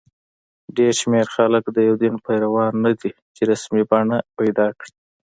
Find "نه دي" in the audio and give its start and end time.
2.85-3.11